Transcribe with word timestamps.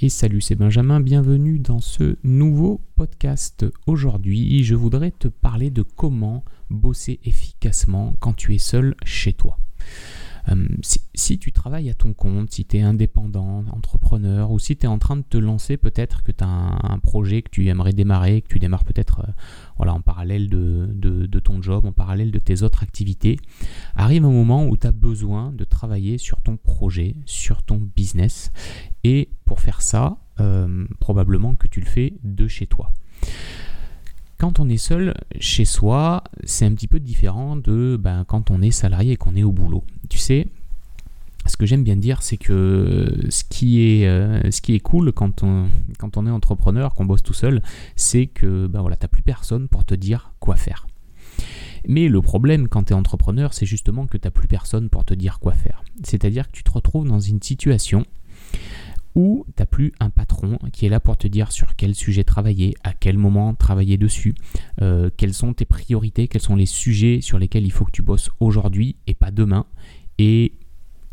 Et 0.00 0.08
salut, 0.08 0.40
c'est 0.40 0.56
Benjamin, 0.56 0.98
bienvenue 0.98 1.60
dans 1.60 1.78
ce 1.78 2.16
nouveau 2.24 2.80
podcast. 2.96 3.64
Aujourd'hui, 3.86 4.64
je 4.64 4.74
voudrais 4.74 5.12
te 5.12 5.28
parler 5.28 5.70
de 5.70 5.82
comment 5.82 6.44
bosser 6.68 7.20
efficacement 7.22 8.16
quand 8.18 8.32
tu 8.32 8.56
es 8.56 8.58
seul 8.58 8.96
chez 9.04 9.34
toi. 9.34 9.56
Euh, 10.50 10.66
si, 11.14 11.38
tu 11.38 11.52
travailles 11.52 11.90
à 11.90 11.94
ton 11.94 12.12
compte, 12.12 12.50
si 12.52 12.64
tu 12.64 12.76
es 12.76 12.82
indépendant, 12.82 13.64
entrepreneur, 13.70 14.50
ou 14.50 14.58
si 14.58 14.76
tu 14.76 14.84
es 14.84 14.88
en 14.88 14.98
train 14.98 15.16
de 15.16 15.22
te 15.22 15.38
lancer, 15.38 15.76
peut-être 15.76 16.22
que 16.22 16.32
tu 16.32 16.44
as 16.44 16.46
un, 16.46 16.98
projet 16.98 17.42
que 17.42 17.50
tu 17.50 17.68
aimerais 17.68 17.92
démarrer, 17.92 18.42
que 18.42 18.48
tu 18.48 18.58
démarres 18.58 18.84
peut-être 18.84 19.20
euh, 19.20 19.32
voilà, 19.76 19.94
en 19.94 20.00
parallèle 20.00 20.48
de, 20.48 21.40
ton 21.42 21.62
job, 21.62 21.86
en 21.86 21.92
parallèle 21.92 22.30
de 22.30 22.38
tes 22.38 22.62
autres 22.62 22.82
activités, 22.82 23.38
arrive 23.94 24.24
un 24.24 24.30
moment 24.30 24.66
où 24.66 24.76
tu 24.76 24.86
as 24.86 24.92
besoin 24.92 25.52
de 25.52 25.64
travailler 25.64 26.18
sur 26.18 26.42
ton 26.42 26.56
projet, 26.56 27.16
sur 27.26 27.62
ton 27.62 27.80
business. 27.94 28.52
Et 29.02 29.30
pour 29.44 29.60
faire 29.60 29.82
ça, 29.82 30.18
euh, 30.40 30.86
probablement 31.00 31.54
que 31.54 31.66
tu 31.66 31.80
le 31.80 31.86
fais 31.86 32.14
de 32.22 32.48
chez 32.48 32.66
toi 32.66 32.90
quand 34.38 34.60
on 34.60 34.68
est 34.68 34.78
seul 34.78 35.14
chez 35.38 35.64
soi, 35.64 36.24
c'est 36.44 36.64
un 36.64 36.72
petit 36.74 36.88
peu 36.88 37.00
différent 37.00 37.56
de 37.56 37.96
ben, 38.00 38.24
quand 38.26 38.50
on 38.50 38.62
est 38.62 38.70
salarié 38.70 39.12
et 39.12 39.16
qu'on 39.16 39.36
est 39.36 39.42
au 39.42 39.52
boulot. 39.52 39.84
Tu 40.08 40.18
sais, 40.18 40.46
ce 41.46 41.56
que 41.56 41.66
j'aime 41.66 41.84
bien 41.84 41.96
dire, 41.96 42.22
c'est 42.22 42.36
que 42.36 43.26
ce 43.28 43.44
qui 43.44 43.82
est, 43.82 44.06
euh, 44.06 44.40
cool 44.82 45.12
quand 45.12 45.42
on, 45.42 45.68
est 46.26 46.30
entrepreneur, 46.30 46.94
qu'on 46.94 47.04
bosse 47.04 47.22
tout 47.22 47.34
seul, 47.34 47.62
c'est 47.96 48.26
que 48.26 48.66
ben 48.66 48.80
voilà, 48.80 48.96
tu 48.96 49.04
n'as 49.04 49.08
plus 49.08 49.22
personne 49.22 49.68
pour 49.68 49.84
te 49.84 49.94
dire 49.94 50.32
quoi 50.40 50.56
faire. 50.56 50.86
Mais 51.86 52.08
le 52.08 52.22
problème 52.22 52.68
quand 52.68 52.84
tu 52.84 52.92
es 52.92 52.96
entrepreneur, 52.96 53.52
c'est 53.52 53.66
justement 53.66 54.06
que 54.06 54.16
tu 54.16 54.26
n'as 54.26 54.30
plus 54.30 54.48
personne 54.48 54.88
pour 54.88 55.04
te 55.04 55.12
dire 55.12 55.38
quoi 55.38 55.52
faire. 55.52 55.84
C'est-à-dire 56.02 56.46
que 56.50 56.52
tu 56.52 56.62
te 56.62 56.70
retrouves 56.70 57.06
dans 57.06 57.20
une 57.20 57.42
situation 57.42 58.06
ou 59.14 59.44
tu 59.48 59.62
n'as 59.62 59.66
plus 59.66 59.92
un 60.00 60.10
patron 60.10 60.58
qui 60.72 60.86
est 60.86 60.88
là 60.88 61.00
pour 61.00 61.16
te 61.16 61.28
dire 61.28 61.52
sur 61.52 61.76
quel 61.76 61.94
sujet 61.94 62.24
travailler, 62.24 62.74
à 62.82 62.92
quel 62.92 63.16
moment 63.16 63.54
travailler 63.54 63.96
dessus, 63.96 64.34
euh, 64.82 65.10
quelles 65.16 65.34
sont 65.34 65.52
tes 65.52 65.64
priorités, 65.64 66.28
quels 66.28 66.42
sont 66.42 66.56
les 66.56 66.66
sujets 66.66 67.20
sur 67.20 67.38
lesquels 67.38 67.64
il 67.64 67.72
faut 67.72 67.84
que 67.84 67.92
tu 67.92 68.02
bosses 68.02 68.30
aujourd'hui 68.40 68.96
et 69.06 69.14
pas 69.14 69.30
demain. 69.30 69.66
Et 70.18 70.54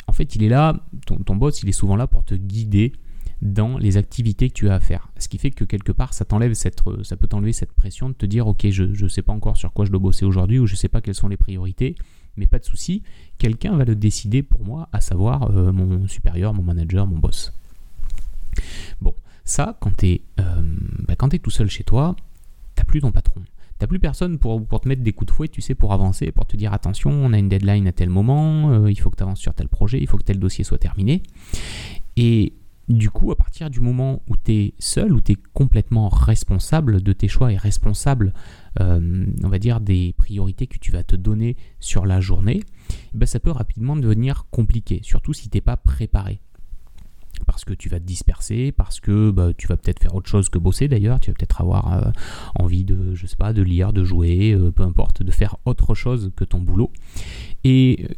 en 0.08 0.14
fait, 0.14 0.36
il 0.36 0.44
est 0.44 0.50
là, 0.50 0.80
ton, 1.06 1.36
boss, 1.36 1.62
il 1.64 1.70
est 1.70 1.74
souvent 1.74 1.96
là 1.96 2.08
pour 2.08 2.24
te 2.24 2.36
guider 2.36 2.94
dans 3.42 3.78
les 3.78 3.98
activités 3.98 4.50
que 4.50 4.54
tu 4.54 4.70
as 4.70 4.76
à 4.76 4.80
faire. 4.80 5.10
Ce 5.18 5.28
qui 5.28 5.38
fait 5.38 5.52
que 5.52 5.64
quelque 5.64 5.92
part, 5.92 6.14
ça 6.14 6.26
t'enlève 6.26 6.54
cette, 6.54 6.82
ça 7.04 7.16
peut 7.16 7.28
t'enlever 7.28 7.54
cette 7.54 7.72
pression 7.72 8.10
de 8.10 8.14
te 8.14 8.26
dire, 8.26 8.48
ok, 8.48 8.70
je 8.70 8.84
ne 8.84 9.08
sais 9.08 9.22
pas 9.22 9.34
encore 9.34 9.58
sur 9.58 9.74
quoi 9.74 9.86
je 9.86 9.92
dois 9.92 10.00
bosser 10.00 10.26
aujourd'hui 10.26 10.60
ou 10.60 10.68
je 10.68 10.74
ne 10.74 10.78
sais 10.78 10.90
pas 10.90 11.02
quelles 11.02 11.16
sont 11.16 11.28
les 11.28 11.38
priorités, 11.38 11.96
mais 12.36 12.46
pas 12.46 12.60
de 12.60 12.66
souci, 12.66 13.04
quelqu'un 13.38 13.76
va 13.76 13.86
le 13.86 13.96
décider 13.96 14.44
pour 14.44 14.64
moi, 14.64 14.90
à 14.92 15.02
savoir 15.02 15.50
euh, 15.52 15.72
mon 15.72 16.08
supérieur, 16.08 16.54
mon 16.54 16.64
manager, 16.64 17.08
mon 17.08 17.18
boss. 17.18 17.54
Bon, 19.02 19.14
ça, 19.44 19.78
quand 19.80 19.96
tu 19.98 20.08
es, 20.08 20.22
euh, 20.40 20.62
bah, 21.08 21.16
tout 21.16 21.52
seul 21.52 21.70
chez 21.70 21.84
toi, 21.84 22.16
t'as 22.76 22.84
plus 22.84 23.02
ton 23.02 23.12
patron. 23.12 23.42
T'as 23.80 23.88
plus 23.88 24.00
personne 24.00 24.38
pour, 24.38 24.64
pour, 24.64 24.80
te 24.80 24.88
mettre 24.88 25.02
des 25.02 25.12
coups 25.12 25.32
de 25.32 25.36
fouet, 25.36 25.48
tu 25.48 25.60
sais, 25.62 25.74
pour 25.74 25.92
avancer, 25.92 26.32
pour 26.32 26.46
te 26.46 26.56
dire 26.56 26.72
attention, 26.72 27.10
on 27.10 27.34
a 27.34 27.40
une 27.40 27.50
deadline 27.50 27.88
à 27.88 27.92
tel 27.92 28.10
moment, 28.10 28.70
euh, 28.70 28.92
il 28.92 29.00
faut 29.00 29.10
que 29.10 29.16
tu 29.16 29.24
avances 29.24 29.40
sur 29.40 29.56
tel 29.56 29.68
projet, 29.68 30.00
il 30.00 30.08
faut 30.08 30.18
que 30.18 30.24
tel 30.24 30.38
dossier 30.38 30.64
soit 30.64 30.78
terminé. 30.78 31.24
Et 32.16 32.54
du 32.90 33.10
coup, 33.10 33.32
à 33.32 33.36
partir 33.36 33.70
du 33.70 33.80
moment 33.80 34.22
où 34.28 34.36
tu 34.38 34.52
es 34.54 34.74
seul, 34.78 35.14
où 35.14 35.22
tu 35.22 35.32
es 35.32 35.38
complètement 35.54 36.10
responsable 36.10 37.02
de 37.02 37.14
tes 37.14 37.28
choix 37.28 37.52
et 37.52 37.58
responsable, 37.58 38.34
euh, 38.80 39.26
on 39.44 39.50
va 39.50 39.58
dire, 39.58 39.80
des 39.80 40.14
priorités 40.18 40.68
que 40.68 40.78
tu 40.78 40.92
vas 40.92 41.04
te 41.04 41.16
donner 41.16 41.58
sur 41.80 42.06
la 42.06 42.20
journée, 42.20 42.62
bah, 43.14 43.26
ça 43.26 43.40
peut 43.40 43.52
rapidement 43.52 43.96
devenir 43.96 44.46
compliqué, 44.52 45.00
surtout 45.04 45.34
si 45.34 45.50
tu 45.50 45.58
n'es 45.58 45.62
pas 45.62 45.78
préparé 45.78 46.42
parce 47.46 47.66
que 47.66 47.74
tu 47.74 47.90
vas 47.90 48.00
te 48.00 48.06
disperser, 48.06 48.72
parce 48.72 49.00
que 49.00 49.32
bah, 49.32 49.52
tu 49.58 49.68
vas 49.68 49.78
peut-être 49.78 50.02
faire 50.02 50.16
autre 50.16 50.30
chose 50.30 50.50
que 50.50 50.58
bosser 50.58 50.88
d'ailleurs, 50.88 51.20
tu 51.20 51.32
vas 51.32 51.36
peut-être 51.38 51.62
avoir 51.62 51.94
euh, 51.94 52.12
envie 52.56 52.84
de, 52.84 53.16
je 53.16 53.26
sais 53.26 53.36
pas, 53.36 53.54
de 53.54 53.62
lire, 53.62 53.94
de 53.94 54.04
jouer, 54.04 54.54
euh, 54.54 54.72
peu 54.72 54.84
importe, 54.84 55.24
de 55.24 55.32
faire 55.32 55.58
autre 55.66 55.96
chose 55.96 56.32
que 56.36 56.44
ton 56.44 56.60
boulot. 56.60 56.92
Et 57.64 58.06
euh, 58.10 58.14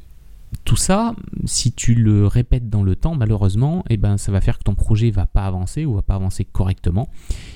tout 0.65 0.75
ça, 0.75 1.15
si 1.45 1.73
tu 1.73 1.95
le 1.95 2.27
répètes 2.27 2.69
dans 2.69 2.83
le 2.83 2.95
temps, 2.95 3.15
malheureusement, 3.15 3.83
eh 3.89 3.97
ben, 3.97 4.17
ça 4.17 4.31
va 4.31 4.39
faire 4.39 4.57
que 4.57 4.63
ton 4.63 4.75
projet 4.75 5.09
va 5.09 5.25
pas 5.25 5.45
avancer 5.45 5.85
ou 5.85 5.95
va 5.95 6.03
pas 6.03 6.15
avancer 6.15 6.45
correctement, 6.45 7.09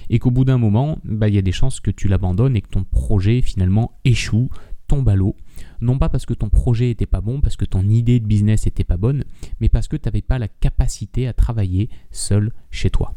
et 0.09 0.19
qu'au 0.19 0.31
bout 0.31 0.45
d'un 0.45 0.57
moment, 0.57 0.97
bah, 1.03 1.27
il 1.27 1.35
y 1.35 1.37
a 1.37 1.43
des 1.43 1.51
chances 1.51 1.79
que 1.79 1.91
tu 1.91 2.07
l'abandonnes 2.07 2.55
et 2.55 2.61
que 2.61 2.69
ton 2.69 2.83
projet 2.83 3.41
finalement 3.41 3.93
échoue, 4.03 4.49
tombe 4.87 5.09
à 5.09 5.15
l'eau. 5.15 5.35
Non 5.81 5.97
pas 5.97 6.09
parce 6.09 6.25
que 6.25 6.33
ton 6.33 6.49
projet 6.49 6.85
n'était 6.85 7.05
pas 7.05 7.21
bon, 7.21 7.41
parce 7.41 7.55
que 7.55 7.65
ton 7.65 7.87
idée 7.87 8.19
de 8.19 8.25
business 8.25 8.65
n'était 8.65 8.83
pas 8.83 8.97
bonne, 8.97 9.23
mais 9.59 9.69
parce 9.69 9.87
que 9.87 9.95
tu 9.95 10.07
n'avais 10.07 10.21
pas 10.21 10.39
la 10.39 10.47
capacité 10.47 11.27
à 11.27 11.33
travailler 11.33 11.89
seul 12.11 12.51
chez 12.71 12.89
toi. 12.89 13.13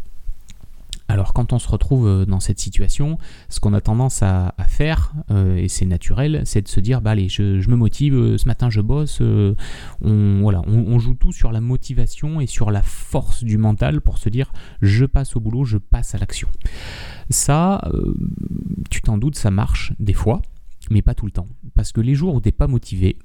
Alors 1.10 1.32
quand 1.32 1.52
on 1.52 1.58
se 1.58 1.68
retrouve 1.68 2.06
euh, 2.06 2.24
dans 2.24 2.38
cette 2.38 2.60
situation, 2.60 3.18
ce 3.48 3.58
qu'on 3.58 3.74
a 3.74 3.80
tendance 3.80 4.22
à, 4.22 4.54
faire, 4.68 5.12
euh, 5.32 5.56
et 5.56 5.66
c'est 5.66 5.84
naturel, 5.84 6.42
c'est 6.44 6.62
de 6.62 6.68
se 6.68 6.78
dire, 6.78 7.00
bah 7.00 7.10
allez, 7.10 7.28
je, 7.28 7.68
me 7.68 7.74
motive, 7.74 8.14
euh, 8.14 8.38
ce 8.38 8.46
matin 8.46 8.70
je 8.70 8.80
bosse, 8.80 9.20
on, 9.20 10.38
voilà, 10.40 10.62
on, 10.68 11.00
joue 11.00 11.14
tout 11.14 11.32
sur 11.32 11.50
la 11.50 11.60
motivation 11.60 12.40
et 12.40 12.46
sur 12.46 12.70
la 12.70 12.82
force 12.82 13.42
du 13.42 13.58
mental 13.58 14.00
pour 14.00 14.18
se 14.18 14.28
dire, 14.28 14.52
je 14.82 15.04
passe 15.04 15.34
au 15.34 15.40
boulot, 15.40 15.64
je 15.64 15.78
passe 15.78 16.14
à 16.14 16.18
l'action. 16.18 16.48
Ça, 17.28 17.82
tu 18.88 19.02
t'en 19.02 19.18
doutes, 19.18 19.36
ça 19.36 19.50
marche 19.50 19.92
des 19.98 20.14
fois, 20.14 20.42
mais 20.90 21.02
pas 21.02 21.14
tout 21.14 21.26
le 21.26 21.32
temps. 21.32 21.46
Parce 21.74 21.92
que 21.92 22.00
les 22.00 22.14
jours 22.14 22.34
où 22.34 22.40
tu 22.40 22.48
n'es 22.48 22.52
pas 22.52 22.66
motivé, 22.66 23.16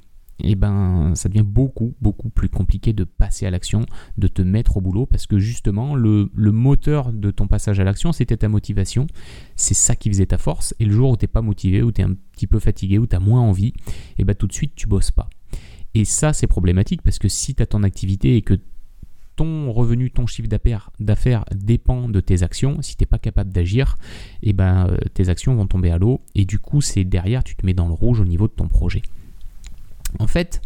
eh 0.43 0.55
ben, 0.55 1.13
ça 1.15 1.29
devient 1.29 1.45
beaucoup, 1.45 1.95
beaucoup 2.01 2.29
plus 2.29 2.49
compliqué 2.49 2.93
de 2.93 3.03
passer 3.03 3.45
à 3.45 3.51
l'action, 3.51 3.85
de 4.17 4.27
te 4.27 4.41
mettre 4.41 4.77
au 4.77 4.81
boulot, 4.81 5.05
parce 5.05 5.27
que 5.27 5.39
justement, 5.39 5.95
le, 5.95 6.29
moteur 6.35 7.13
de 7.13 7.31
ton 7.31 7.47
passage 7.47 7.79
à 7.79 7.83
l'action, 7.83 8.11
c'était 8.11 8.37
ta 8.37 8.49
motivation. 8.49 9.07
C'est 9.55 9.73
ça 9.73 9.95
qui 9.95 10.09
faisait 10.09 10.25
ta 10.25 10.37
force. 10.37 10.75
Et 10.79 10.85
le 10.85 10.93
jour 10.93 11.11
où 11.11 11.17
tu 11.17 11.23
n'es 11.23 11.27
pas 11.27 11.41
motivé, 11.41 11.81
où 11.81 11.91
tu 11.91 12.01
es 12.01 12.03
un 12.03 12.13
petit 12.33 12.47
peu 12.47 12.59
fatigué, 12.59 12.97
où 12.97 13.07
tu 13.07 13.15
as 13.15 13.19
moins 13.19 13.41
envie, 13.41 13.73
eh 14.17 14.23
ben, 14.23 14.35
tout 14.35 14.47
de 14.47 14.53
suite, 14.53 14.73
tu 14.75 14.87
bosses 14.87 15.11
pas. 15.11 15.29
Et 15.93 16.03
ça, 16.03 16.33
c'est 16.33 16.47
problématique, 16.47 17.01
parce 17.01 17.19
que 17.19 17.29
si 17.29 17.55
tu 17.55 17.63
as 17.63 17.65
ton 17.65 17.83
activité 17.83 18.35
et 18.35 18.41
que 18.41 18.55
ton 19.35 19.71
revenu, 19.71 20.11
ton 20.11 20.27
chiffre 20.27 20.49
d'affaires 20.99 21.45
dépend 21.53 22.09
de 22.09 22.19
tes 22.19 22.43
actions. 22.43 22.81
Si 22.81 22.95
tu 22.95 23.03
n'es 23.03 23.07
pas 23.07 23.19
capable 23.19 23.51
d'agir, 23.51 23.97
eh 24.43 24.53
ben, 24.53 24.87
euh, 24.87 24.97
tes 25.13 25.29
actions 25.29 25.55
vont 25.55 25.67
tomber 25.67 25.91
à 25.91 25.97
l'eau 25.97 26.21
et 26.35 26.45
du 26.45 26.59
coup, 26.59 26.81
c'est 26.81 27.03
derrière, 27.03 27.43
tu 27.43 27.55
te 27.55 27.65
mets 27.65 27.73
dans 27.73 27.87
le 27.87 27.93
rouge 27.93 28.19
au 28.19 28.25
niveau 28.25 28.47
de 28.47 28.53
ton 28.53 28.67
projet. 28.67 29.01
En 30.19 30.27
fait, 30.27 30.61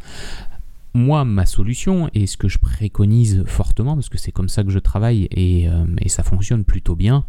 moi, 0.94 1.23
ma 1.23 1.45
solution 1.45 2.09
et 2.13 2.25
ce 2.25 2.38
que 2.38 2.47
je 2.47 2.57
préconise 2.57 3.44
fortement, 3.45 3.95
parce 3.95 4.09
que 4.09 4.17
c'est 4.17 4.31
comme 4.31 4.50
ça 4.50 4.63
que 4.63 4.72
je 4.72 4.79
travaille 4.79 5.27
et, 5.31 5.69
euh, 5.69 5.85
ça 6.07 6.23
fonctionne 6.23 6.63
plutôt 6.63 6.95
bien, 6.95 7.25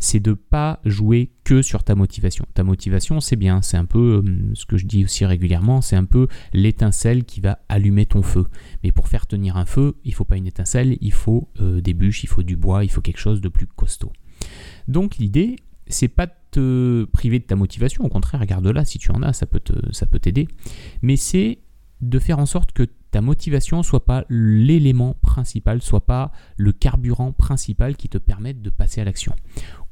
c'est 0.00 0.18
de 0.18 0.30
ne 0.30 0.34
pas 0.34 0.80
jouer 0.84 1.30
que 1.44 1.62
sur 1.62 1.84
ta 1.84 1.94
motivation. 1.94 2.44
Ta 2.54 2.64
motivation, 2.64 3.20
c'est 3.20 3.36
bien, 3.36 3.62
c'est 3.62 3.76
un 3.76 3.84
peu 3.84 4.22
euh, 4.24 4.50
ce 4.54 4.66
que 4.66 4.76
je 4.76 4.86
dis 4.86 5.04
aussi 5.04 5.24
régulièrement, 5.24 5.80
c'est 5.80 5.96
un 5.96 6.04
peu 6.04 6.26
l'étincelle 6.52 7.24
qui 7.24 7.40
va 7.40 7.60
allumer 7.68 8.06
ton 8.06 8.22
feu. 8.22 8.46
Mais 8.82 8.90
pour 8.90 9.08
faire 9.08 9.26
tenir 9.26 9.56
un 9.56 9.66
feu, 9.66 9.96
il 10.04 10.10
ne 10.10 10.14
faut 10.16 10.24
pas 10.24 10.36
une 10.36 10.46
étincelle, 10.46 10.98
il 11.00 11.12
faut 11.12 11.48
euh, 11.60 11.80
des 11.80 11.94
bûches, 11.94 12.24
il 12.24 12.28
faut 12.28 12.42
du 12.42 12.56
bois, 12.56 12.84
il 12.84 12.90
faut 12.90 13.00
quelque 13.00 13.20
chose 13.20 13.40
de 13.40 13.48
plus 13.48 13.66
costaud. 13.66 14.12
Donc 14.88 15.16
l'idée, 15.18 15.56
c'est 15.86 16.08
pas 16.08 16.26
de 16.26 16.32
te 16.50 17.04
priver 17.04 17.38
de 17.38 17.44
ta 17.44 17.54
motivation, 17.54 18.04
au 18.04 18.08
contraire, 18.08 18.40
regarde 18.40 18.66
là 18.66 18.84
si 18.84 18.98
tu 18.98 19.12
en 19.12 19.22
as, 19.22 19.32
ça 19.32 19.46
peut 19.46 20.18
t'aider, 20.18 20.48
mais 21.02 21.16
c'est 21.16 21.58
de 22.00 22.18
faire 22.18 22.38
en 22.38 22.46
sorte 22.46 22.72
que 22.72 22.86
ta 23.14 23.20
motivation 23.20 23.84
soit 23.84 24.04
pas 24.04 24.24
l'élément 24.28 25.14
principal, 25.22 25.80
soit 25.80 26.04
pas 26.04 26.32
le 26.56 26.72
carburant 26.72 27.30
principal 27.30 27.96
qui 27.96 28.08
te 28.08 28.18
permette 28.18 28.60
de 28.60 28.70
passer 28.70 29.00
à 29.00 29.04
l'action. 29.04 29.36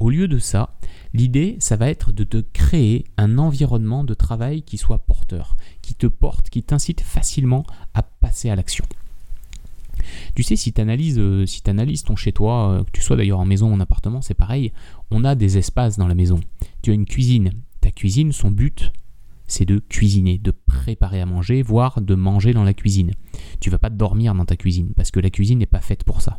Au 0.00 0.10
lieu 0.10 0.26
de 0.26 0.40
ça, 0.40 0.74
l'idée, 1.14 1.56
ça 1.60 1.76
va 1.76 1.88
être 1.88 2.10
de 2.10 2.24
te 2.24 2.38
créer 2.38 3.04
un 3.16 3.38
environnement 3.38 4.02
de 4.02 4.12
travail 4.12 4.62
qui 4.62 4.76
soit 4.76 5.06
porteur, 5.06 5.56
qui 5.82 5.94
te 5.94 6.08
porte, 6.08 6.50
qui 6.50 6.64
t'incite 6.64 7.00
facilement 7.00 7.64
à 7.94 8.02
passer 8.02 8.50
à 8.50 8.56
l'action. 8.56 8.84
Tu 10.34 10.42
sais, 10.42 10.56
si 10.56 10.72
tu 10.72 10.80
analyses, 10.80 11.20
euh, 11.20 11.46
si 11.46 11.62
analyses 11.66 12.02
ton 12.02 12.16
chez 12.16 12.32
toi, 12.32 12.72
euh, 12.72 12.82
que 12.82 12.90
tu 12.90 13.02
sois 13.02 13.14
d'ailleurs 13.14 13.38
en 13.38 13.44
maison 13.44 13.70
ou 13.70 13.74
en 13.74 13.78
appartement, 13.78 14.20
c'est 14.20 14.34
pareil, 14.34 14.72
on 15.12 15.22
a 15.22 15.36
des 15.36 15.58
espaces 15.58 15.96
dans 15.96 16.08
la 16.08 16.16
maison. 16.16 16.40
Tu 16.82 16.90
as 16.90 16.94
une 16.94 17.06
cuisine. 17.06 17.52
Ta 17.80 17.92
cuisine, 17.92 18.32
son 18.32 18.50
but, 18.50 18.92
c'est 19.52 19.64
de 19.66 19.78
cuisiner, 19.78 20.38
de 20.38 20.50
préparer 20.50 21.20
à 21.20 21.26
manger, 21.26 21.62
voire 21.62 22.00
de 22.00 22.14
manger 22.14 22.54
dans 22.54 22.64
la 22.64 22.72
cuisine. 22.72 23.12
Tu 23.60 23.68
vas 23.68 23.78
pas 23.78 23.90
dormir 23.90 24.34
dans 24.34 24.46
ta 24.46 24.56
cuisine, 24.56 24.92
parce 24.96 25.10
que 25.10 25.20
la 25.20 25.30
cuisine 25.30 25.58
n'est 25.58 25.66
pas 25.66 25.80
faite 25.80 26.04
pour 26.04 26.22
ça. 26.22 26.38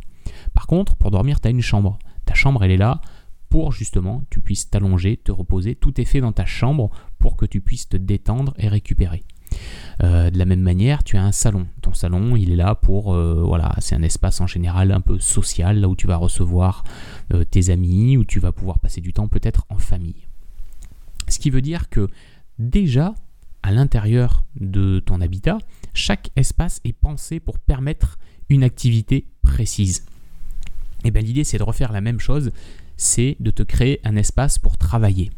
Par 0.54 0.66
contre, 0.66 0.96
pour 0.96 1.12
dormir, 1.12 1.40
tu 1.40 1.48
as 1.48 1.52
une 1.52 1.62
chambre. 1.62 2.00
Ta 2.26 2.34
chambre, 2.34 2.64
elle 2.64 2.72
est 2.72 2.78
là 2.78 3.02
pour 3.50 3.72
justement 3.72 4.24
tu 4.32 4.42
puisses 4.42 4.72
t'allonger, 4.72 5.18
te 5.18 5.32
reposer. 5.32 5.76
Tout 5.76 6.02
est 6.02 6.06
fait 6.06 6.22
dans 6.22 6.32
ta 6.32 6.46
chambre 6.46 6.90
pour 7.20 7.38
que 7.38 7.46
tu 7.46 7.62
puisses 7.62 7.88
te 7.88 7.98
détendre 7.98 8.56
et 8.58 8.68
récupérer. 8.68 9.24
Euh, 10.02 10.32
de 10.32 10.40
la 10.40 10.46
même 10.46 10.62
manière, 10.62 11.04
tu 11.04 11.18
as 11.18 11.24
un 11.24 11.32
salon. 11.32 11.68
Ton 11.84 11.94
salon, 11.94 12.36
il 12.36 12.52
est 12.52 12.56
là 12.56 12.74
pour, 12.74 13.14
euh, 13.14 13.44
voilà, 13.46 13.76
c'est 13.78 13.94
un 13.94 14.02
espace 14.02 14.42
en 14.42 14.48
général 14.48 14.92
un 14.92 15.02
peu 15.02 15.20
social, 15.20 15.80
là 15.80 15.88
où 15.88 15.96
tu 15.96 16.08
vas 16.08 16.18
recevoir 16.18 16.84
euh, 17.32 17.44
tes 17.44 17.70
amis, 17.70 18.18
où 18.18 18.26
tu 18.26 18.40
vas 18.40 18.52
pouvoir 18.52 18.80
passer 18.80 19.02
du 19.02 19.14
temps 19.14 19.28
peut-être 19.28 19.68
en 19.70 19.78
famille. 19.78 20.28
Ce 21.28 21.38
qui 21.38 21.52
veut 21.52 21.62
dire 21.62 21.90
que 21.90 22.08
déjà, 22.60 23.16
à 23.62 23.72
l'intérieur 23.72 24.44
de 24.60 25.00
ton 25.00 25.22
habitat, 25.22 25.58
chaque 25.94 26.32
espace 26.36 26.80
est 26.84 26.94
pensé 26.94 27.40
pour 27.40 27.60
permettre 27.60 28.18
une 28.50 28.64
activité 28.64 29.28
précise. 29.42 30.06
Et 31.04 31.12
bien 31.12 31.22
l'idée 31.22 31.44
c'est 31.44 31.58
de 31.58 31.64
refaire 31.64 31.92
la 31.92 32.02
même 32.02 32.20
chose, 32.20 32.52
c'est 32.98 33.36
de 33.40 33.52
te 33.52 33.64
créer 33.64 34.00
un 34.04 34.16
espace 34.16 34.60
pour 34.60 34.78
travailler. 34.78 35.32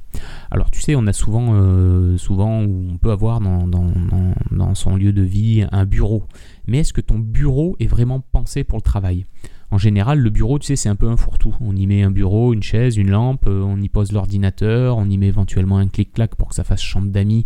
Alors 0.52 0.72
tu 0.72 0.82
sais, 0.82 0.96
on 0.96 1.08
a 1.08 1.14
souvent, 1.14 1.54
euh, 1.54 2.18
souvent 2.18 2.60
on 2.60 2.98
peut 2.98 3.12
avoir 3.12 3.40
dans, 3.40 4.76
son 4.76 4.96
lieu 4.96 5.14
de 5.14 5.22
vie 5.22 5.66
un 5.72 5.86
bureau. 5.86 6.24
Mais 6.68 6.80
est-ce 6.80 6.94
que 6.94 7.02
ton 7.02 7.18
bureau 7.18 7.76
est 7.80 7.88
vraiment 7.88 8.20
pensé 8.20 8.64
pour 8.64 8.78
le 8.78 8.84
travail? 8.84 9.26
En 9.75 9.77
général, 9.77 10.19
le 10.19 10.30
bureau, 10.30 10.57
tu 10.57 10.68
sais, 10.68 10.77
c'est 10.77 10.88
un 10.88 10.95
peu 10.95 11.10
un 11.10 11.18
fourre-tout. 11.18 11.54
On 11.60 11.75
y 11.75 11.86
met 11.86 12.01
un 12.01 12.10
bureau, 12.10 12.54
une 12.54 12.63
chaise, 12.63 12.95
une 12.95 13.10
lampe, 13.10 13.45
euh, 13.48 13.62
on 13.62 13.81
y 13.81 13.89
pose 13.89 14.13
l'ordinateur, 14.13 14.95
on 14.95 15.10
y 15.10 15.18
met 15.18 15.27
éventuellement 15.27 15.80
un 15.80 15.89
clic-clac 15.89 16.36
pour 16.36 16.48
que 16.48 16.56
ça 16.56 16.63
fasse 16.63 16.81
chambre 16.81 17.10
d'amis 17.10 17.44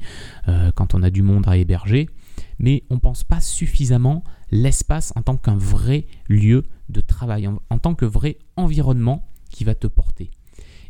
euh, 0.48 0.72
quand 0.76 0.94
on 0.94 1.02
a 1.02 1.10
du 1.10 1.24
monde 1.24 1.48
à 1.48 1.58
héberger. 1.58 2.08
Mais 2.60 2.84
on 2.92 2.96
ne 2.96 3.00
pense 3.00 3.24
pas 3.24 3.40
suffisamment 3.40 4.24
l'espace 4.52 5.12
en 5.16 5.24
tant 5.24 5.38
qu'un 5.38 5.58
vrai 5.58 6.06
lieu 6.28 6.66
de 6.90 7.02
travail, 7.02 7.48
en, 7.48 7.80
tant 7.80 7.96
que 7.96 8.06
vrai 8.06 8.38
environnement 8.58 9.28
qui 9.50 9.64
va 9.64 9.74
te 9.74 9.88
porter. 9.88 10.30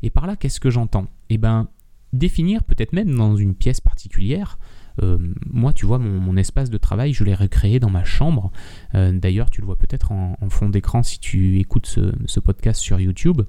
Et 0.04 0.10
par 0.10 0.28
là, 0.28 0.36
qu'est-ce 0.36 0.60
que 0.60 0.70
j'entends? 0.70 1.08
Eh 1.30 1.38
bien, 1.38 1.70
définir 2.14 2.64
peut-être 2.64 2.94
même 2.94 3.16
dans 3.16 3.36
une 3.36 3.56
pièce 3.56 3.82
particulière 3.82 4.58
euh, 5.04 5.18
moi, 5.50 5.74
tu 5.74 5.86
vois, 5.86 6.00
mon, 6.00 6.36
espace 6.38 6.70
de 6.70 6.78
travail, 6.78 7.14
je 7.14 7.24
l'ai 7.24 7.36
recréé 7.36 7.80
dans 7.80 7.90
ma 7.90 8.04
chambre. 8.04 8.52
Euh, 8.96 9.12
d'ailleurs, 9.12 9.50
tu 9.50 9.62
le 9.62 9.66
vois 9.66 9.78
peut-être 9.78 10.12
en, 10.12 10.36
fond 10.50 10.70
d'écran 10.70 11.04
si 11.04 11.20
tu 11.20 11.60
écoutes 11.60 11.88
ce, 11.88 12.40
podcast 12.40 12.82
sur 12.82 13.00
YouTube 13.00 13.42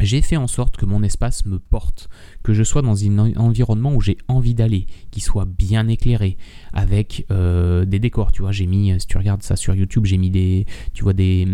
j'ai 0.00 0.22
fait 0.22 0.36
en 0.36 0.48
sorte 0.48 0.76
que 0.76 0.86
mon 0.86 1.04
espace 1.04 1.46
me 1.46 1.60
porte, 1.60 2.08
que 2.42 2.52
je 2.52 2.64
sois 2.64 2.82
dans 2.82 3.04
un 3.04 3.36
environnement 3.36 3.94
où 3.94 4.00
j'ai 4.00 4.18
envie 4.26 4.52
d'aller, 4.52 4.86
qui 5.12 5.20
soit 5.20 5.44
bien 5.44 5.86
éclairé, 5.86 6.36
avec 6.72 7.24
euh, 7.30 7.84
des 7.84 8.00
décors. 8.00 8.32
Tu 8.32 8.42
vois, 8.42 8.50
j'ai 8.50 8.66
mis, 8.66 8.92
si 8.98 9.06
tu 9.06 9.16
regardes 9.18 9.44
ça 9.44 9.54
sur 9.54 9.72
YouTube, 9.72 10.04
j'ai 10.04 10.18
mis 10.18 10.30
des, 10.30 10.66
tu 10.94 11.04
vois, 11.04 11.12
des, 11.12 11.46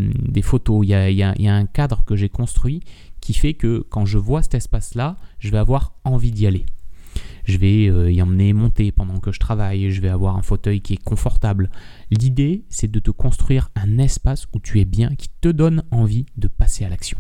photos. 0.43 0.87
Il 0.87 0.89
y 0.89 0.95
a, 0.95 1.11
y 1.11 1.23
a, 1.23 1.55
un 1.55 1.67
cadre 1.67 2.03
que 2.07 2.17
j'ai 2.17 2.31
construit 2.31 2.81
qui 3.20 3.34
fait 3.34 3.55
que 3.55 3.84
quand 3.88 4.06
je 4.06 4.19
vois 4.19 4.43
cet 4.43 4.55
espace-là, 4.55 5.17
je 5.38 5.50
vais 5.50 5.58
avoir 5.58 5.94
envie 6.05 6.32
d'y 6.32 6.46
aller 6.46 6.64
je 7.44 7.58
vais 7.58 7.88
euh, 7.88 8.11
y 8.11 8.22
emmener 8.22 8.52
monter 8.52 8.93
pendant 8.93 9.19
que 9.19 9.32
je 9.32 9.40
travaille, 9.40 9.90
je 9.90 10.00
vais 10.00 10.08
avoir 10.08 10.37
un 10.37 10.43
fauteuil 10.43 10.81
qui 10.81 10.94
est 10.94 11.02
confortable. 11.02 11.70
L'idée, 12.11 12.64
c'est 12.69 12.90
de 12.90 13.00
te 13.00 13.11
construire 13.11 13.70
un 13.75 13.99
espace 13.99 14.46
où 14.55 14.61
tu 14.61 14.81
es 14.81 14.84
bien, 14.84 15.14
qui 15.17 15.28
te 15.40 15.49
donne 15.49 15.82
envie 15.90 16.26
de 16.37 16.49
passer 16.49 16.84
à 16.84 16.88
l'action. 16.88 17.19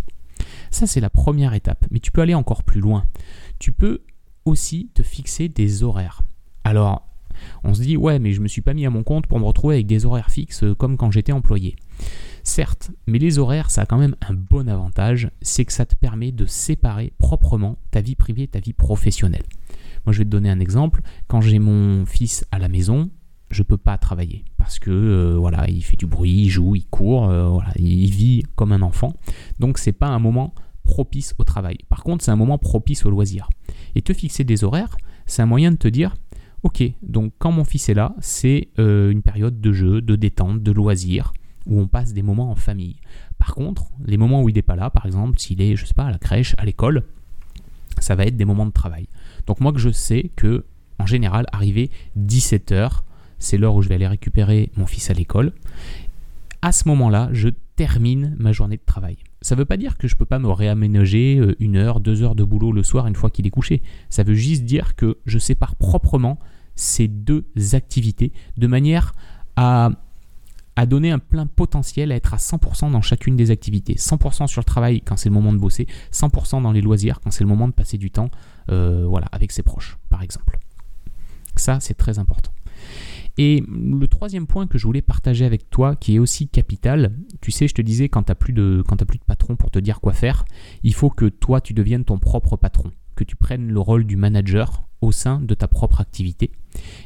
Ça, 0.70 0.86
c'est 0.86 1.00
la 1.00 1.10
première 1.10 1.54
étape, 1.54 1.86
mais 1.90 2.00
tu 2.00 2.10
peux 2.12 2.20
aller 2.20 2.34
encore 2.34 2.62
plus 2.62 2.80
loin. 2.80 3.04
Tu 3.58 3.72
peux 3.72 4.02
aussi 4.44 4.90
te 4.94 5.02
fixer 5.02 5.48
des 5.48 5.82
horaires. 5.82 6.22
Alors, 6.64 7.06
on 7.64 7.74
se 7.74 7.82
dit, 7.82 7.96
ouais, 7.96 8.18
mais 8.18 8.32
je 8.32 8.40
me 8.40 8.48
suis 8.48 8.62
pas 8.62 8.74
mis 8.74 8.86
à 8.86 8.90
mon 8.90 9.02
compte 9.02 9.26
pour 9.26 9.38
me 9.38 9.44
retrouver 9.44 9.76
avec 9.76 9.86
des 9.86 10.06
horaires 10.06 10.30
fixes 10.30 10.62
euh, 10.62 10.74
comme 10.74 10.96
quand 10.96 11.10
j'étais 11.10 11.32
employé. 11.32 11.76
Certes, 12.52 12.90
mais 13.06 13.20
les 13.20 13.38
horaires, 13.38 13.70
ça 13.70 13.82
a 13.82 13.86
quand 13.86 13.96
même 13.96 14.16
un 14.28 14.34
bon 14.34 14.68
avantage, 14.68 15.30
c'est 15.40 15.64
que 15.64 15.72
ça 15.72 15.86
te 15.86 15.94
permet 15.94 16.32
de 16.32 16.46
séparer 16.46 17.12
proprement 17.16 17.78
ta 17.92 18.00
vie 18.00 18.16
privée 18.16 18.42
et 18.42 18.48
ta 18.48 18.58
vie 18.58 18.72
professionnelle. 18.72 19.44
Moi, 20.04 20.12
je 20.12 20.18
vais 20.18 20.24
te 20.24 20.30
donner 20.30 20.50
un 20.50 20.58
exemple. 20.58 21.00
Quand 21.28 21.40
j'ai 21.40 21.60
mon 21.60 22.04
fils 22.06 22.44
à 22.50 22.58
la 22.58 22.66
maison, 22.66 23.08
je 23.52 23.62
ne 23.62 23.66
peux 23.66 23.76
pas 23.76 23.96
travailler 23.98 24.44
parce 24.58 24.80
que 24.80 24.90
euh, 24.90 25.36
voilà, 25.38 25.70
il 25.70 25.80
fait 25.84 25.94
du 25.94 26.06
bruit, 26.06 26.32
il 26.32 26.48
joue, 26.48 26.74
il 26.74 26.86
court, 26.86 27.30
euh, 27.30 27.46
voilà, 27.46 27.70
il 27.76 28.10
vit 28.10 28.42
comme 28.56 28.72
un 28.72 28.82
enfant. 28.82 29.14
Donc 29.60 29.78
c'est 29.78 29.92
pas 29.92 30.08
un 30.08 30.18
moment 30.18 30.52
propice 30.82 31.36
au 31.38 31.44
travail. 31.44 31.78
Par 31.88 32.02
contre, 32.02 32.24
c'est 32.24 32.32
un 32.32 32.36
moment 32.36 32.58
propice 32.58 33.06
au 33.06 33.10
loisir. 33.10 33.48
Et 33.94 34.02
te 34.02 34.12
fixer 34.12 34.42
des 34.42 34.64
horaires, 34.64 34.96
c'est 35.24 35.42
un 35.42 35.46
moyen 35.46 35.70
de 35.70 35.76
te 35.76 35.86
dire 35.86 36.16
OK, 36.64 36.82
donc 37.00 37.32
quand 37.38 37.52
mon 37.52 37.62
fils 37.62 37.88
est 37.88 37.94
là, 37.94 38.16
c'est 38.18 38.70
euh, 38.80 39.12
une 39.12 39.22
période 39.22 39.60
de 39.60 39.72
jeu, 39.72 40.02
de 40.02 40.16
détente, 40.16 40.64
de 40.64 40.72
loisir 40.72 41.32
où 41.66 41.80
on 41.80 41.86
passe 41.86 42.12
des 42.12 42.22
moments 42.22 42.50
en 42.50 42.54
famille. 42.54 42.96
Par 43.38 43.54
contre, 43.54 43.84
les 44.04 44.16
moments 44.16 44.42
où 44.42 44.48
il 44.48 44.54
n'est 44.54 44.62
pas 44.62 44.76
là, 44.76 44.90
par 44.90 45.06
exemple, 45.06 45.38
s'il 45.38 45.60
est, 45.60 45.76
je 45.76 45.84
sais 45.84 45.94
pas, 45.94 46.06
à 46.06 46.10
la 46.10 46.18
crèche, 46.18 46.54
à 46.58 46.64
l'école, 46.64 47.04
ça 47.98 48.14
va 48.14 48.24
être 48.24 48.36
des 48.36 48.44
moments 48.44 48.66
de 48.66 48.72
travail. 48.72 49.08
Donc 49.46 49.60
moi 49.60 49.72
que 49.72 49.78
je 49.78 49.90
sais 49.90 50.30
que 50.36 50.64
en 50.98 51.06
général 51.06 51.46
arrivé 51.52 51.90
17h, 52.18 53.02
c'est 53.38 53.56
l'heure 53.56 53.74
où 53.74 53.82
je 53.82 53.88
vais 53.88 53.94
aller 53.94 54.06
récupérer 54.06 54.70
mon 54.76 54.86
fils 54.86 55.10
à 55.10 55.14
l'école. 55.14 55.52
À 56.62 56.72
ce 56.72 56.86
moment-là, 56.88 57.30
je 57.32 57.48
termine 57.76 58.36
ma 58.38 58.52
journée 58.52 58.76
de 58.76 58.82
travail. 58.84 59.16
Ça 59.40 59.54
ne 59.54 59.60
veut 59.60 59.64
pas 59.64 59.78
dire 59.78 59.96
que 59.96 60.06
je 60.06 60.14
ne 60.14 60.18
peux 60.18 60.26
pas 60.26 60.38
me 60.38 60.50
réaménager 60.50 61.38
euh, 61.38 61.56
une 61.58 61.76
heure, 61.76 62.00
deux 62.00 62.22
heures 62.22 62.34
de 62.34 62.44
boulot 62.44 62.72
le 62.72 62.82
soir 62.82 63.06
une 63.06 63.14
fois 63.14 63.30
qu'il 63.30 63.46
est 63.46 63.50
couché. 63.50 63.82
Ça 64.10 64.22
veut 64.22 64.34
juste 64.34 64.64
dire 64.64 64.94
que 64.94 65.16
je 65.24 65.38
sépare 65.38 65.76
proprement 65.76 66.38
ces 66.74 67.08
deux 67.08 67.46
activités 67.72 68.32
de 68.58 68.66
manière 68.66 69.14
à 69.56 69.90
à 70.80 70.86
donner 70.86 71.10
un 71.10 71.18
plein 71.18 71.46
potentiel, 71.46 72.10
à 72.10 72.16
être 72.16 72.32
à 72.32 72.38
100% 72.38 72.90
dans 72.90 73.02
chacune 73.02 73.36
des 73.36 73.50
activités. 73.50 73.96
100% 73.96 74.46
sur 74.46 74.62
le 74.62 74.64
travail 74.64 75.02
quand 75.02 75.18
c'est 75.18 75.28
le 75.28 75.34
moment 75.34 75.52
de 75.52 75.58
bosser, 75.58 75.86
100% 76.10 76.62
dans 76.62 76.72
les 76.72 76.80
loisirs 76.80 77.20
quand 77.20 77.30
c'est 77.30 77.44
le 77.44 77.50
moment 77.50 77.68
de 77.68 77.74
passer 77.74 77.98
du 77.98 78.10
temps 78.10 78.30
euh, 78.70 79.04
voilà, 79.06 79.26
avec 79.30 79.52
ses 79.52 79.62
proches, 79.62 79.98
par 80.08 80.22
exemple. 80.22 80.58
Ça, 81.54 81.80
c'est 81.80 81.92
très 81.92 82.18
important. 82.18 82.50
Et 83.36 83.62
le 83.68 84.08
troisième 84.08 84.46
point 84.46 84.66
que 84.66 84.78
je 84.78 84.86
voulais 84.86 85.02
partager 85.02 85.44
avec 85.44 85.68
toi, 85.68 85.96
qui 85.96 86.14
est 86.14 86.18
aussi 86.18 86.48
capital, 86.48 87.12
tu 87.42 87.50
sais, 87.50 87.68
je 87.68 87.74
te 87.74 87.82
disais, 87.82 88.08
quand 88.08 88.22
tu 88.22 88.30
n'as 88.30 88.34
plus, 88.34 88.54
de, 88.54 88.82
plus 89.06 89.18
de 89.18 89.24
patron 89.24 89.56
pour 89.56 89.70
te 89.70 89.78
dire 89.78 90.00
quoi 90.00 90.14
faire, 90.14 90.46
il 90.82 90.94
faut 90.94 91.10
que 91.10 91.26
toi, 91.26 91.60
tu 91.60 91.74
deviennes 91.74 92.06
ton 92.06 92.18
propre 92.18 92.56
patron, 92.56 92.90
que 93.16 93.24
tu 93.24 93.36
prennes 93.36 93.70
le 93.70 93.80
rôle 93.80 94.06
du 94.06 94.16
manager 94.16 94.88
au 95.02 95.12
sein 95.12 95.42
de 95.42 95.52
ta 95.52 95.68
propre 95.68 96.00
activité. 96.00 96.52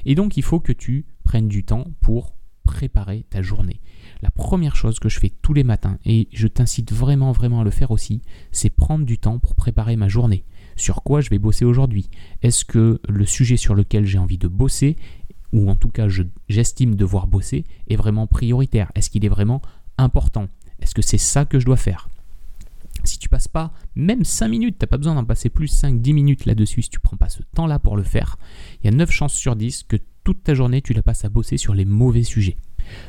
Et 0.04 0.14
donc, 0.14 0.36
il 0.36 0.44
faut 0.44 0.60
que 0.60 0.72
tu 0.72 1.06
prennes 1.24 1.48
du 1.48 1.64
temps 1.64 1.86
pour 2.00 2.36
préparer 2.64 3.24
ta 3.30 3.42
journée. 3.42 3.80
La 4.22 4.30
première 4.30 4.74
chose 4.74 4.98
que 4.98 5.08
je 5.08 5.20
fais 5.20 5.32
tous 5.42 5.52
les 5.52 5.64
matins, 5.64 5.98
et 6.04 6.28
je 6.32 6.48
t'incite 6.48 6.92
vraiment 6.92 7.32
vraiment 7.32 7.60
à 7.60 7.64
le 7.64 7.70
faire 7.70 7.90
aussi, 7.90 8.22
c'est 8.50 8.70
prendre 8.70 9.04
du 9.04 9.18
temps 9.18 9.38
pour 9.38 9.54
préparer 9.54 9.96
ma 9.96 10.08
journée. 10.08 10.44
Sur 10.76 11.02
quoi 11.02 11.20
je 11.20 11.30
vais 11.30 11.38
bosser 11.38 11.64
aujourd'hui? 11.64 12.10
Est-ce 12.42 12.64
que 12.64 13.00
le 13.08 13.26
sujet 13.26 13.56
sur 13.56 13.74
lequel 13.74 14.06
j'ai 14.06 14.18
envie 14.18 14.38
de 14.38 14.48
bosser, 14.48 14.96
ou 15.52 15.70
en 15.70 15.76
tout 15.76 15.90
cas 15.90 16.08
j'estime 16.48 16.96
devoir 16.96 17.26
bosser, 17.28 17.64
est 17.88 17.96
vraiment 17.96 18.26
prioritaire? 18.26 18.90
Est-ce 18.94 19.10
qu'il 19.10 19.24
est 19.24 19.28
vraiment 19.28 19.62
important? 19.98 20.48
Est-ce 20.80 20.94
que 20.94 21.02
c'est 21.02 21.18
ça 21.18 21.44
que 21.44 21.60
je 21.60 21.66
dois 21.66 21.76
faire? 21.76 22.08
Si 23.02 23.18
tu 23.18 23.28
passes 23.28 23.48
pas 23.48 23.72
même 23.96 24.24
5 24.24 24.48
minutes, 24.48 24.76
tu 24.78 24.84
n'as 24.84 24.88
pas 24.88 24.98
besoin 24.98 25.14
d'en 25.14 25.24
passer 25.24 25.50
plus 25.50 25.72
5-10 25.82 26.12
minutes 26.12 26.46
là-dessus, 26.46 26.82
si 26.82 26.90
tu 26.90 27.00
prends 27.00 27.16
pas 27.16 27.28
ce 27.28 27.42
temps-là 27.54 27.78
pour 27.78 27.96
le 27.96 28.02
faire, 28.02 28.36
il 28.82 28.86
y 28.86 28.88
a 28.88 28.96
9 28.96 29.10
chances 29.10 29.34
sur 29.34 29.56
10 29.56 29.84
que 29.84 29.96
toute 30.24 30.42
ta 30.42 30.54
journée, 30.54 30.80
tu 30.80 30.94
la 30.94 31.02
passes 31.02 31.24
à 31.24 31.28
bosser 31.28 31.58
sur 31.58 31.74
les 31.74 31.84
mauvais 31.84 32.22
sujets. 32.22 32.56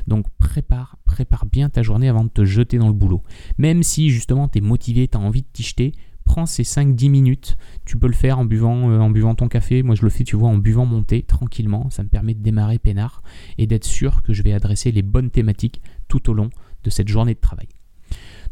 Donc 0.07 0.25
prépare, 0.37 0.97
prépare 1.05 1.45
bien 1.45 1.69
ta 1.69 1.81
journée 1.81 2.09
avant 2.09 2.23
de 2.23 2.29
te 2.29 2.45
jeter 2.45 2.77
dans 2.77 2.87
le 2.87 2.93
boulot. 2.93 3.23
Même 3.57 3.83
si 3.83 4.09
justement 4.09 4.47
tu 4.47 4.59
es 4.59 4.61
motivé, 4.61 5.07
tu 5.07 5.17
as 5.17 5.21
envie 5.21 5.41
de 5.41 5.47
t'y 5.51 5.63
jeter, 5.63 5.93
prends 6.25 6.45
ces 6.45 6.63
5-10 6.63 7.09
minutes. 7.09 7.57
Tu 7.85 7.97
peux 7.97 8.07
le 8.07 8.13
faire 8.13 8.39
en 8.39 8.45
buvant, 8.45 8.89
euh, 8.89 8.99
en 8.99 9.09
buvant 9.09 9.35
ton 9.35 9.47
café. 9.47 9.83
Moi 9.83 9.95
je 9.95 10.03
le 10.03 10.09
fais, 10.09 10.23
tu 10.23 10.35
vois, 10.35 10.49
en 10.49 10.57
buvant 10.57 10.85
mon 10.85 11.03
thé 11.03 11.23
tranquillement. 11.23 11.89
Ça 11.89 12.03
me 12.03 12.09
permet 12.09 12.33
de 12.33 12.41
démarrer 12.41 12.79
peinard 12.79 13.21
et 13.57 13.67
d'être 13.67 13.85
sûr 13.85 14.21
que 14.23 14.33
je 14.33 14.43
vais 14.43 14.53
adresser 14.53 14.91
les 14.91 15.03
bonnes 15.03 15.29
thématiques 15.29 15.81
tout 16.07 16.29
au 16.29 16.33
long 16.33 16.49
de 16.83 16.89
cette 16.89 17.07
journée 17.07 17.33
de 17.33 17.39
travail. 17.39 17.67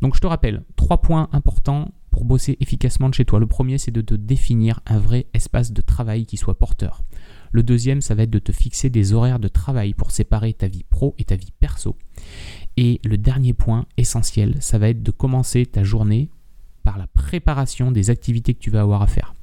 Donc 0.04 0.16
je 0.16 0.20
te 0.20 0.28
rappelle, 0.28 0.64
trois 0.76 1.02
points 1.02 1.30
importants 1.32 1.94
pour 2.12 2.26
bosser 2.26 2.58
efficacement 2.60 3.08
de 3.08 3.14
chez 3.14 3.24
toi. 3.24 3.40
Le 3.40 3.48
premier, 3.48 3.78
c'est 3.78 3.90
de 3.90 4.02
te 4.02 4.14
définir 4.14 4.82
un 4.86 5.00
vrai 5.00 5.28
espace 5.34 5.72
de 5.72 5.82
travail 5.82 6.26
qui 6.26 6.36
soit 6.36 6.60
porteur. 6.60 7.04
Le 7.54 7.64
deuxième, 7.64 8.02
ça 8.02 8.14
va 8.14 8.24
être 8.24 8.30
de 8.30 8.40
te 8.40 8.52
fixer 8.52 8.90
des 8.90 9.14
horaires 9.14 9.40
de 9.40 9.48
travail 9.48 9.94
pour 9.94 10.12
séparer 10.12 10.52
ta 10.52 10.68
vie 10.68 10.84
pro 10.84 11.16
et 11.20 11.24
ta 11.24 11.38
vie 11.38 11.54
perso. 11.58 11.96
Et 12.76 13.00
le 13.06 13.18
dernier 13.18 13.54
point 13.54 13.86
essentiel, 13.96 14.58
ça 14.60 14.78
va 14.78 14.90
être 14.90 15.04
de 15.04 15.12
commencer 15.12 15.66
ta 15.66 15.86
journée 15.86 16.30
par 16.84 16.98
la 16.98 17.08
préparation 17.08 17.90
des 17.90 18.10
activités 18.10 18.54
que 18.54 18.60
tu 18.60 18.72
vas 18.72 18.82
avoir 18.82 19.04
à 19.04 19.08
faire. 19.08 19.34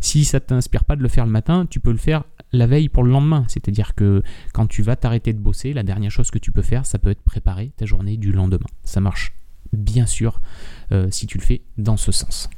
Si 0.00 0.24
ça 0.24 0.38
ne 0.38 0.44
t'inspire 0.44 0.84
pas 0.84 0.96
de 0.96 1.02
le 1.02 1.08
faire 1.08 1.26
le 1.26 1.32
matin, 1.32 1.66
tu 1.68 1.78
peux 1.78 1.92
le 1.92 1.98
faire 1.98 2.24
la 2.52 2.66
veille 2.66 2.88
pour 2.88 3.02
le 3.02 3.10
lendemain. 3.10 3.44
C'est-à-dire 3.48 3.94
que 3.94 4.22
quand 4.54 4.66
tu 4.66 4.80
vas 4.80 4.96
t'arrêter 4.96 5.34
de 5.34 5.40
bosser, 5.40 5.74
la 5.74 5.82
dernière 5.82 6.10
chose 6.10 6.30
que 6.30 6.38
tu 6.38 6.52
peux 6.52 6.62
faire, 6.62 6.86
ça 6.86 6.98
peut 6.98 7.10
être 7.10 7.22
préparer 7.22 7.72
ta 7.76 7.84
journée 7.84 8.16
du 8.16 8.32
lendemain. 8.32 8.64
Ça 8.82 9.00
marche 9.00 9.34
bien 9.76 10.06
sûr 10.06 10.40
euh, 10.92 11.08
si 11.10 11.26
tu 11.26 11.38
le 11.38 11.44
fais 11.44 11.62
dans 11.78 11.96
ce 11.96 12.12
sens. 12.12 12.48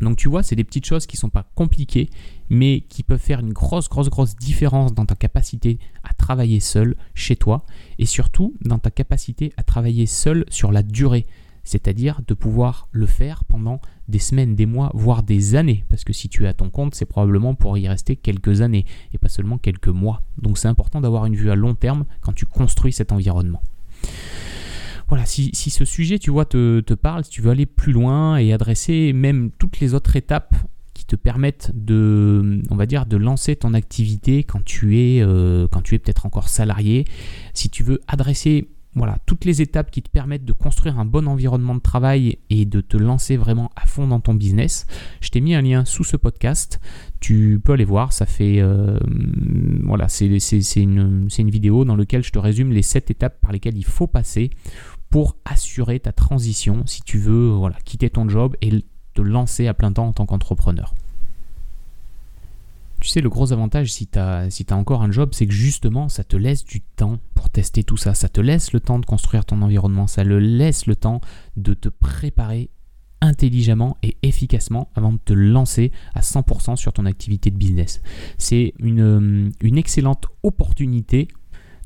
Donc 0.00 0.16
tu 0.16 0.28
vois, 0.28 0.42
c'est 0.42 0.56
des 0.56 0.64
petites 0.64 0.86
choses 0.86 1.06
qui 1.06 1.16
ne 1.16 1.20
sont 1.20 1.30
pas 1.30 1.46
compliquées, 1.54 2.10
mais 2.50 2.80
qui 2.88 3.02
peuvent 3.02 3.20
faire 3.20 3.40
une 3.40 3.52
grosse, 3.52 3.88
grosse, 3.88 4.10
grosse 4.10 4.36
différence 4.36 4.92
dans 4.92 5.06
ta 5.06 5.14
capacité 5.14 5.78
à 6.02 6.12
travailler 6.14 6.60
seul 6.60 6.96
chez 7.14 7.36
toi, 7.36 7.64
et 7.98 8.06
surtout 8.06 8.54
dans 8.64 8.78
ta 8.78 8.90
capacité 8.90 9.52
à 9.56 9.62
travailler 9.62 10.06
seul 10.06 10.44
sur 10.48 10.72
la 10.72 10.82
durée, 10.82 11.26
c'est-à-dire 11.62 12.20
de 12.26 12.34
pouvoir 12.34 12.88
le 12.90 13.06
faire 13.06 13.44
pendant 13.44 13.80
des 14.08 14.18
semaines, 14.18 14.54
des 14.54 14.66
mois, 14.66 14.90
voire 14.94 15.22
des 15.22 15.54
années, 15.54 15.84
parce 15.88 16.04
que 16.04 16.12
si 16.12 16.28
tu 16.28 16.44
es 16.44 16.48
à 16.48 16.54
ton 16.54 16.70
compte, 16.70 16.94
c'est 16.94 17.06
probablement 17.06 17.54
pour 17.54 17.78
y 17.78 17.88
rester 17.88 18.16
quelques 18.16 18.60
années, 18.60 18.84
et 19.12 19.18
pas 19.18 19.28
seulement 19.28 19.58
quelques 19.58 19.88
mois. 19.88 20.22
Donc 20.38 20.58
c'est 20.58 20.68
important 20.68 21.00
d'avoir 21.00 21.24
une 21.26 21.36
vue 21.36 21.50
à 21.50 21.54
long 21.54 21.74
terme 21.74 22.04
quand 22.20 22.32
tu 22.32 22.46
construis 22.46 22.92
cet 22.92 23.12
environnement 23.12 23.62
voilà, 25.14 25.26
si, 25.26 25.52
ce 25.54 25.84
sujet, 25.84 26.18
tu 26.18 26.32
vois, 26.32 26.44
te, 26.44 26.94
parle, 26.94 27.22
si 27.22 27.30
tu 27.30 27.40
veux 27.40 27.52
aller 27.52 27.66
plus 27.66 27.92
loin 27.92 28.36
et 28.36 28.52
adresser 28.52 29.12
même 29.12 29.52
toutes 29.60 29.78
les 29.78 29.94
autres 29.94 30.16
étapes 30.16 30.56
qui 30.92 31.04
te 31.04 31.14
permettent 31.14 31.70
de, 31.72 32.60
on 32.68 32.74
va 32.74 32.84
dire, 32.84 33.06
de 33.06 33.16
lancer 33.16 33.54
ton 33.54 33.74
activité 33.74 34.42
quand 34.42 34.64
tu 34.64 34.98
es, 34.98 35.22
euh, 35.22 35.68
quand 35.70 35.82
tu 35.82 35.94
es 35.94 36.00
peut-être 36.00 36.26
encore 36.26 36.48
salarié, 36.48 37.04
si 37.52 37.70
tu 37.70 37.84
veux 37.84 38.00
adresser 38.08 38.66
voilà, 38.96 39.18
toutes 39.26 39.44
les 39.44 39.60
étapes 39.60 39.90
qui 39.90 40.02
te 40.02 40.08
permettent 40.08 40.44
de 40.44 40.52
construire 40.52 40.98
un 40.98 41.04
bon 41.04 41.26
environnement 41.26 41.74
de 41.74 41.80
travail 41.80 42.38
et 42.50 42.64
de 42.64 42.80
te 42.80 42.96
lancer 42.96 43.36
vraiment 43.36 43.70
à 43.76 43.86
fond 43.86 44.06
dans 44.06 44.20
ton 44.20 44.34
business. 44.34 44.86
Je 45.20 45.30
t'ai 45.30 45.40
mis 45.40 45.54
un 45.54 45.62
lien 45.62 45.84
sous 45.84 46.04
ce 46.04 46.16
podcast. 46.16 46.80
Tu 47.18 47.60
peux 47.62 47.72
aller 47.72 47.84
voir. 47.84 48.12
Ça 48.12 48.26
fait. 48.26 48.60
Euh, 48.60 48.98
voilà, 49.82 50.08
c'est 50.08 50.26
une, 50.76 51.28
une, 51.36 51.50
vidéo 51.50 51.84
dans 51.84 51.96
laquelle 51.96 52.22
je 52.22 52.30
te 52.30 52.38
résume 52.38 52.72
les 52.72 52.82
7 52.82 53.10
étapes 53.10 53.40
par 53.40 53.50
lesquelles 53.52 53.76
il 53.76 53.84
faut 53.84 54.06
passer 54.06 54.50
pour 55.14 55.36
assurer 55.44 56.00
ta 56.00 56.10
transition 56.10 56.82
si 56.86 57.00
tu 57.00 57.18
veux 57.18 57.50
voilà, 57.50 57.76
quitter 57.84 58.10
ton 58.10 58.28
job 58.28 58.56
et 58.60 58.84
te 59.14 59.22
lancer 59.22 59.68
à 59.68 59.72
plein 59.72 59.92
temps 59.92 60.08
en 60.08 60.12
tant 60.12 60.26
qu'entrepreneur. 60.26 60.92
Tu 62.98 63.08
sais, 63.08 63.20
le 63.20 63.28
gros 63.28 63.52
avantage 63.52 63.92
si 63.92 64.08
tu 64.08 64.18
as, 64.18 64.50
si 64.50 64.66
encore 64.72 65.04
un 65.04 65.12
job, 65.12 65.28
c'est 65.30 65.46
que 65.46 65.52
justement, 65.52 66.08
ça 66.08 66.24
te 66.24 66.34
laisse 66.34 66.64
du 66.64 66.80
temps 66.80 67.20
pour 67.36 67.48
tester 67.48 67.84
tout 67.84 67.96
ça. 67.96 68.12
Ça 68.14 68.28
te 68.28 68.40
laisse 68.40 68.72
le 68.72 68.80
temps 68.80 68.98
de 68.98 69.06
construire 69.06 69.44
ton 69.44 69.62
environnement. 69.62 70.08
Ça 70.08 70.24
le 70.24 70.40
laisse 70.40 70.86
le 70.86 70.96
temps 70.96 71.20
de 71.56 71.74
te 71.74 71.88
préparer 71.88 72.70
intelligemment 73.20 73.96
et 74.02 74.16
efficacement 74.24 74.90
avant 74.96 75.12
de 75.12 75.20
te 75.24 75.32
lancer 75.32 75.92
à 76.14 76.22
100% 76.22 76.74
sur 76.74 76.92
ton 76.92 77.06
activité 77.06 77.52
de 77.52 77.56
business. 77.56 78.02
C'est 78.36 78.74
une, 78.80 79.52
une 79.60 79.78
excellente 79.78 80.26
opportunité 80.42 81.28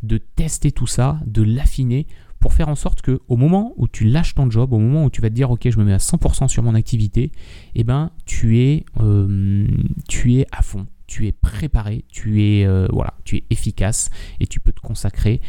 de 0.03 0.17
tester 0.17 0.73
tout 0.73 0.87
ça, 0.87 1.21
de 1.27 1.43
l'affiner 1.43 2.07
pour 2.41 2.53
faire 2.53 2.69
en 2.69 2.75
sorte 2.75 3.03
que 3.03 3.21
au 3.29 3.37
moment 3.37 3.73
où 3.77 3.89
tu 3.89 4.05
lâches 4.05 4.35
ton 4.35 4.51
job, 4.51 4.73
au 4.73 4.79
moment 4.79 5.05
où 5.05 5.11
tu 5.11 5.21
vas 5.21 5.29
te 5.29 5.35
dire 5.35 5.51
ok 5.51 5.69
je 5.71 5.79
me 5.79 5.85
mets 5.85 5.93
à 5.93 5.99
100% 5.99 6.49
sur 6.49 6.63
mon 6.63 6.75
activité, 6.75 7.33
eh 7.75 7.85
ben 7.85 8.11
tu 8.25 8.61
es, 8.61 8.85
euh, 9.01 9.67
tu 10.09 10.37
es 10.37 10.47
à 10.53 10.63
fond, 10.63 10.87
tu 11.07 11.27
es 11.27 11.33
préparé, 11.33 12.05
tu 12.09 12.43
es, 12.43 12.67
euh, 12.67 12.87
voilà, 12.93 13.15
tu 13.25 13.37
es 13.37 13.45
efficace 13.51 14.11
et 14.41 14.47
tu 14.47 14.61
peux 14.61 14.73
te 14.73 14.81
consacrer 14.81 15.41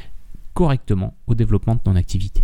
correctement 0.53 1.15
au 1.27 1.36
développement 1.36 1.75
de 1.75 1.81
ton 1.81 1.96
activité. 1.96 2.43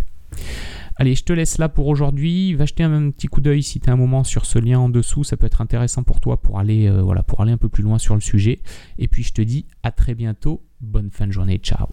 Allez, 0.98 1.14
je 1.14 1.24
te 1.24 1.32
laisse 1.32 1.58
là 1.58 1.68
pour 1.68 1.88
aujourd'hui. 1.88 2.54
Va 2.54 2.64
jeter 2.64 2.82
un 2.82 3.10
petit 3.10 3.26
coup 3.26 3.42
d'œil 3.42 3.62
si 3.62 3.80
tu 3.80 3.90
as 3.90 3.92
un 3.92 3.96
moment 3.96 4.24
sur 4.24 4.46
ce 4.46 4.58
lien 4.58 4.78
en 4.78 4.88
dessous. 4.88 5.24
Ça 5.24 5.36
peut 5.36 5.46
être 5.46 5.60
intéressant 5.60 6.02
pour 6.02 6.20
toi 6.20 6.40
pour 6.40 6.58
aller, 6.58 6.88
euh, 6.88 7.02
voilà, 7.02 7.22
pour 7.22 7.42
aller 7.42 7.52
un 7.52 7.58
peu 7.58 7.68
plus 7.68 7.82
loin 7.82 7.98
sur 7.98 8.14
le 8.14 8.22
sujet. 8.22 8.60
Et 8.98 9.06
puis 9.06 9.22
je 9.22 9.34
te 9.34 9.42
dis 9.42 9.66
à 9.82 9.90
très 9.90 10.14
bientôt. 10.14 10.62
Bonne 10.80 11.10
fin 11.10 11.26
de 11.26 11.32
journée. 11.32 11.58
Ciao. 11.58 11.88